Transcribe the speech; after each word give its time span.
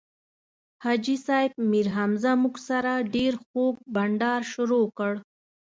حاجي 0.83 1.17
صیب 1.27 1.51
میرحمزه 1.71 2.31
موږ 2.43 2.55
سره 2.69 2.91
ډېر 3.15 3.33
خوږ 3.45 3.75
بنډار 3.95 4.41
شروع 4.53 4.85
کړ. 4.97 5.13